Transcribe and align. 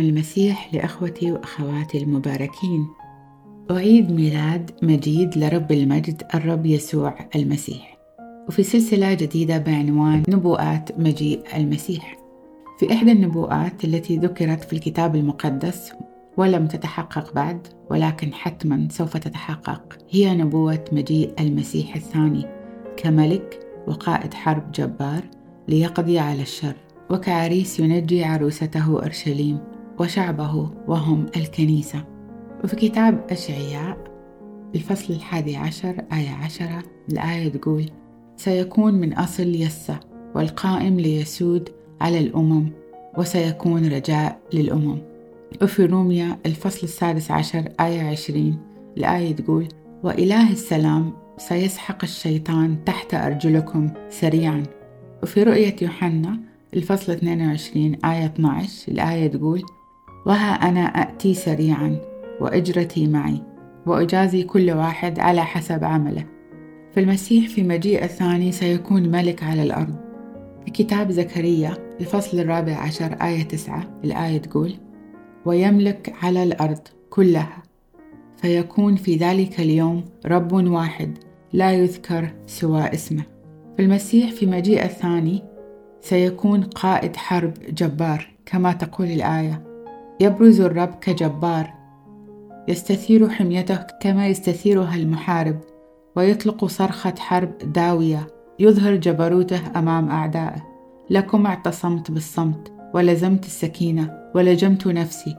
المسيح 0.00 0.74
لأخوتي 0.74 1.32
وأخواتي 1.32 2.02
المباركين. 2.02 2.86
أعيد 3.70 4.12
ميلاد 4.12 4.70
مجيد 4.82 5.38
لرب 5.38 5.72
المجد 5.72 6.22
الرب 6.34 6.66
يسوع 6.66 7.14
المسيح. 7.36 7.98
وفي 8.48 8.62
سلسلة 8.62 9.14
جديدة 9.14 9.58
بعنوان 9.58 10.22
نبوءات 10.28 10.98
مجيء 10.98 11.42
المسيح. 11.56 12.16
في 12.78 12.92
إحدى 12.92 13.12
النبوءات 13.12 13.84
التي 13.84 14.16
ذكرت 14.16 14.64
في 14.64 14.72
الكتاب 14.72 15.16
المقدس 15.16 15.92
ولم 16.36 16.66
تتحقق 16.66 17.34
بعد 17.34 17.66
ولكن 17.90 18.32
حتما 18.34 18.88
سوف 18.90 19.16
تتحقق 19.16 19.98
هي 20.10 20.34
نبوة 20.34 20.84
مجيء 20.92 21.34
المسيح 21.40 21.96
الثاني 21.96 22.46
كملك 22.96 23.66
وقائد 23.86 24.34
حرب 24.34 24.72
جبار 24.72 25.22
ليقضي 25.68 26.18
على 26.18 26.42
الشر. 26.42 26.76
وكعريس 27.12 27.80
ينجي 27.80 28.24
عروسته 28.24 28.86
أورشليم 28.86 29.58
وشعبه 30.00 30.70
وهم 30.88 31.26
الكنيسة. 31.36 32.04
وفي 32.64 32.76
كتاب 32.76 33.26
أشعياء 33.30 33.96
الفصل 34.74 35.14
الحادي 35.14 35.56
عشر 35.56 36.04
آية 36.12 36.30
عشرة 36.30 36.82
الآية 37.12 37.48
تقول 37.48 37.90
سيكون 38.36 38.94
من 38.94 39.12
أصل 39.12 39.54
يسة 39.54 40.00
والقائم 40.34 41.00
ليسود 41.00 41.68
على 42.00 42.18
الأمم 42.18 42.70
وسيكون 43.18 43.88
رجاء 43.88 44.40
للأمم. 44.54 44.98
وفي 45.62 45.86
روميا 45.86 46.38
الفصل 46.46 46.80
السادس 46.82 47.30
عشر 47.30 47.68
آية 47.80 48.02
عشرين 48.02 48.58
الآية 48.96 49.36
تقول 49.36 49.68
وإله 50.02 50.52
السلام 50.52 51.12
سيسحق 51.38 51.98
الشيطان 52.02 52.84
تحت 52.84 53.14
أرجلكم 53.14 53.90
سريعا. 54.10 54.62
وفي 55.22 55.42
رؤية 55.42 55.76
يوحنا 55.82 56.51
الفصل 56.74 57.12
22 57.12 57.94
آية 58.04 58.26
12 58.26 58.92
الآية 58.92 59.26
تقول 59.26 59.62
وها 60.26 60.54
أنا 60.54 60.80
أأتي 60.80 61.34
سريعا 61.34 61.96
وأجرتي 62.40 63.06
معي 63.06 63.42
وأجازي 63.86 64.42
كل 64.42 64.70
واحد 64.70 65.18
على 65.18 65.44
حسب 65.44 65.84
عمله. 65.84 66.24
فالمسيح 66.92 67.48
في 67.48 67.62
مجيء 67.62 68.04
الثاني 68.04 68.52
سيكون 68.52 69.08
ملك 69.08 69.42
على 69.42 69.62
الأرض. 69.62 69.96
في 70.64 70.70
كتاب 70.70 71.10
زكريا 71.10 71.96
الفصل 72.00 72.40
الرابع 72.40 72.76
عشر 72.76 73.12
آية 73.22 73.42
تسعة 73.42 74.00
الآية 74.04 74.38
تقول 74.38 74.74
ويملك 75.44 76.14
على 76.22 76.42
الأرض 76.42 76.80
كلها. 77.10 77.62
فيكون 78.36 78.96
في 78.96 79.16
ذلك 79.16 79.60
اليوم 79.60 80.04
رب 80.26 80.52
واحد 80.52 81.18
لا 81.52 81.72
يذكر 81.72 82.30
سوى 82.46 82.82
اسمه. 82.94 83.22
فالمسيح 83.78 84.30
في 84.30 84.46
مجيء 84.46 84.84
الثاني 84.84 85.51
سيكون 86.02 86.62
قائد 86.62 87.16
حرب 87.16 87.52
جبار 87.68 88.28
كما 88.46 88.72
تقول 88.72 89.06
الآية. 89.06 89.62
يبرز 90.20 90.60
الرب 90.60 90.94
كجبار. 91.00 91.72
يستثير 92.68 93.28
حميته 93.28 93.86
كما 94.00 94.26
يستثيرها 94.26 94.94
المحارب 94.94 95.60
ويطلق 96.16 96.64
صرخة 96.64 97.14
حرب 97.18 97.50
داوية. 97.58 98.26
يظهر 98.58 98.96
جبروته 98.96 99.60
أمام 99.76 100.10
أعدائه. 100.10 100.62
لكم 101.10 101.46
اعتصمت 101.46 102.10
بالصمت 102.10 102.72
ولزمت 102.94 103.44
السكينة 103.44 104.18
ولجمت 104.34 104.86
نفسي. 104.86 105.36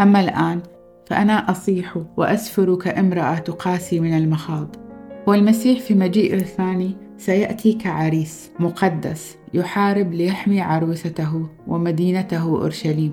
أما 0.00 0.20
الآن 0.20 0.60
فأنا 1.06 1.50
أصيح 1.50 1.96
وأسفر 2.16 2.74
كامرأة 2.74 3.34
تقاسي 3.34 4.00
من 4.00 4.16
المخاض. 4.16 4.76
والمسيح 5.26 5.80
في 5.80 5.94
مجيء 5.94 6.34
الثاني 6.34 7.07
سيأتي 7.18 7.72
كعريس 7.72 8.50
مقدس 8.60 9.36
يحارب 9.54 10.12
ليحمي 10.12 10.60
عروسته 10.60 11.46
ومدينته 11.66 12.42
أورشليم. 12.42 13.12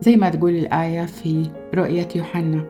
زي 0.00 0.16
ما 0.16 0.28
تقول 0.28 0.56
الآية 0.56 1.06
في 1.06 1.50
رؤية 1.74 2.08
يوحنا. 2.16 2.64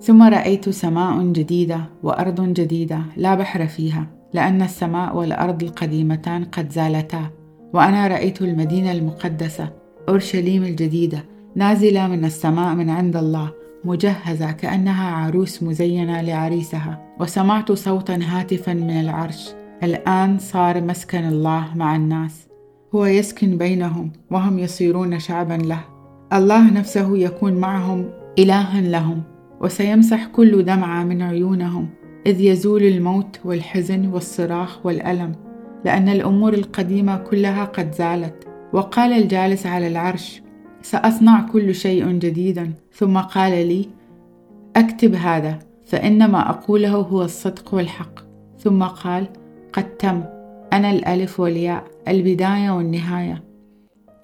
ثم 0.00 0.22
رأيت 0.22 0.68
سماء 0.68 1.22
جديدة 1.22 1.80
وأرض 2.02 2.52
جديدة 2.52 2.98
لا 3.16 3.34
بحر 3.34 3.66
فيها 3.66 4.06
لأن 4.32 4.62
السماء 4.62 5.16
والأرض 5.16 5.62
القديمتان 5.62 6.44
قد 6.44 6.72
زالتا. 6.72 7.30
وأنا 7.72 8.08
رأيت 8.08 8.42
المدينة 8.42 8.92
المقدسة 8.92 9.72
أورشليم 10.08 10.62
الجديدة 10.62 11.24
نازلة 11.56 12.08
من 12.08 12.24
السماء 12.24 12.74
من 12.74 12.90
عند 12.90 13.16
الله 13.16 13.52
مجهزة 13.84 14.52
كأنها 14.52 15.10
عروس 15.10 15.62
مزينة 15.62 16.20
لعريسها. 16.20 17.14
وسمعت 17.20 17.72
صوتا 17.72 18.18
هاتفا 18.22 18.74
من 18.74 19.00
العرش. 19.00 19.61
الآن 19.82 20.38
صار 20.38 20.80
مسكن 20.80 21.24
الله 21.24 21.68
مع 21.74 21.96
الناس. 21.96 22.48
هو 22.94 23.06
يسكن 23.06 23.58
بينهم 23.58 24.12
وهم 24.30 24.58
يصيرون 24.58 25.18
شعبا 25.18 25.54
له. 25.54 25.80
الله 26.32 26.70
نفسه 26.70 27.18
يكون 27.18 27.52
معهم 27.52 28.10
إلها 28.38 28.80
لهم 28.80 29.22
وسيمسح 29.60 30.26
كل 30.26 30.64
دمعة 30.64 31.04
من 31.04 31.22
عيونهم 31.22 31.88
إذ 32.26 32.40
يزول 32.40 32.82
الموت 32.82 33.38
والحزن 33.44 34.06
والصراخ 34.06 34.86
والألم 34.86 35.32
لأن 35.84 36.08
الأمور 36.08 36.54
القديمة 36.54 37.16
كلها 37.16 37.64
قد 37.64 37.92
زالت. 37.94 38.48
وقال 38.72 39.12
الجالس 39.12 39.66
على 39.66 39.86
العرش 39.86 40.42
سأصنع 40.82 41.40
كل 41.40 41.74
شيء 41.74 42.06
جديدا. 42.08 42.72
ثم 42.92 43.18
قال 43.18 43.68
لي 43.68 43.88
أكتب 44.76 45.14
هذا 45.14 45.58
فإنما 45.86 46.50
أقوله 46.50 46.94
هو 46.94 47.22
الصدق 47.22 47.74
والحق. 47.74 48.20
ثم 48.58 48.82
قال 48.82 49.26
قد 49.72 49.96
تم. 49.96 50.22
أنا 50.72 50.90
الألف 50.90 51.40
والياء 51.40 51.84
البداية 52.08 52.70
والنهاية. 52.70 53.42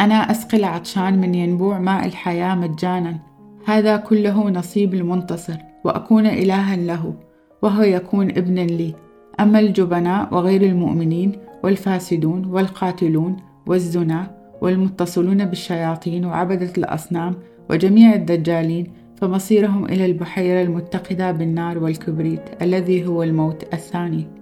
أنا 0.00 0.14
أسقي 0.14 0.58
العطشان 0.58 1.20
من 1.20 1.34
ينبوع 1.34 1.78
ماء 1.78 2.06
الحياة 2.06 2.54
مجانا. 2.54 3.18
هذا 3.66 3.96
كله 3.96 4.50
نصيب 4.50 4.94
المنتصر 4.94 5.56
وأكون 5.84 6.26
إلها 6.26 6.76
له 6.76 7.14
وهو 7.62 7.82
يكون 7.82 8.30
ابنا 8.30 8.60
لي. 8.60 8.94
أما 9.40 9.58
الجبناء 9.58 10.34
وغير 10.34 10.62
المؤمنين 10.62 11.32
والفاسدون 11.64 12.46
والقاتلون 12.46 13.36
والزنا 13.66 14.38
والمتصلون 14.60 15.44
بالشياطين 15.44 16.24
وعبدة 16.24 16.72
الأصنام 16.78 17.34
وجميع 17.70 18.14
الدجالين 18.14 18.92
فمصيرهم 19.16 19.84
إلى 19.84 20.06
البحيرة 20.06 20.62
المتقدة 20.62 21.32
بالنار 21.32 21.78
والكبريت 21.78 22.62
الذي 22.62 23.06
هو 23.06 23.22
الموت 23.22 23.64
الثاني. 23.72 24.37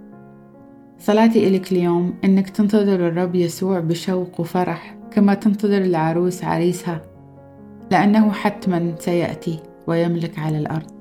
صلاتي 0.99 1.49
إليك 1.49 1.73
اليوم 1.73 2.15
إنك 2.25 2.51
تنتظر 2.51 3.09
الرب 3.09 3.35
يسوع 3.35 3.81
بشوق 3.81 4.41
وفرح 4.41 4.97
كما 5.11 5.35
تنتظر 5.35 5.79
العروس 5.79 6.45
عريسها 6.45 7.03
لأنه 7.91 8.33
حتما 8.33 8.95
سيأتي 8.99 9.59
ويملك 9.87 10.39
على 10.39 10.59
الأرض. 10.59 10.96